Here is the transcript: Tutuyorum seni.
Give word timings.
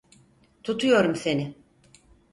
Tutuyorum 0.63 1.15
seni. 1.15 1.55